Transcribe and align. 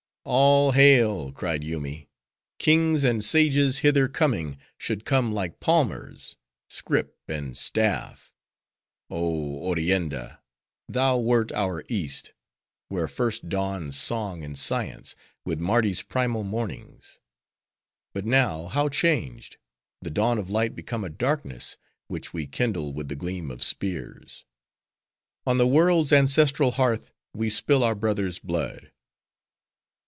"All 0.23 0.73
hail!" 0.73 1.31
cried 1.31 1.63
Yoomy. 1.63 2.07
"Kings 2.59 3.03
and 3.03 3.25
sages 3.25 3.79
hither 3.79 4.07
coming, 4.07 4.59
should 4.77 5.03
come 5.03 5.33
like 5.33 5.59
palmers,—scrip 5.59 7.17
and 7.27 7.57
staff! 7.57 8.31
Oh 9.09 9.55
Orienda! 9.67 10.39
thou 10.87 11.17
wert 11.17 11.51
our 11.53 11.83
East, 11.89 12.35
where 12.87 13.07
first 13.07 13.49
dawned 13.49 13.95
song 13.95 14.43
and 14.43 14.55
science, 14.55 15.15
with 15.43 15.59
Mardi's 15.59 16.03
primal 16.03 16.43
mornings! 16.43 17.19
But 18.13 18.23
now, 18.23 18.67
how 18.67 18.89
changed! 18.89 19.57
the 20.03 20.11
dawn 20.11 20.37
of 20.37 20.51
light 20.51 20.75
become 20.75 21.03
a 21.03 21.09
darkness, 21.09 21.77
which 22.07 22.31
we 22.31 22.45
kindle 22.45 22.93
with 22.93 23.07
the 23.09 23.15
gleam 23.15 23.49
of 23.49 23.63
spears! 23.63 24.45
On 25.47 25.57
the 25.57 25.67
world's 25.67 26.13
ancestral 26.13 26.73
hearth, 26.73 27.11
we 27.33 27.49
spill 27.49 27.83
our 27.83 27.95
brothers' 27.95 28.37
blood!" 28.37 28.91